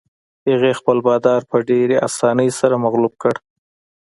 هغې 0.49 0.71
خپل 0.79 0.97
بادار 1.07 1.41
په 1.51 1.57
ډېرې 1.69 1.97
اسانۍ 2.07 2.49
سره 2.59 2.75
مغلوب 2.85 3.13
کړ. 3.21 3.33